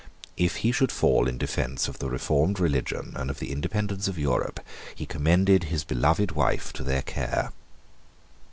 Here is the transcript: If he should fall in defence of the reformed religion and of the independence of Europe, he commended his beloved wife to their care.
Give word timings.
If 0.35 0.55
he 0.65 0.71
should 0.71 0.91
fall 0.91 1.27
in 1.27 1.37
defence 1.37 1.87
of 1.87 1.99
the 1.99 2.09
reformed 2.09 2.59
religion 2.59 3.13
and 3.15 3.29
of 3.29 3.37
the 3.37 3.51
independence 3.51 4.07
of 4.07 4.17
Europe, 4.17 4.59
he 4.95 5.05
commended 5.05 5.65
his 5.65 5.83
beloved 5.83 6.31
wife 6.31 6.73
to 6.73 6.83
their 6.83 7.03
care. 7.03 7.51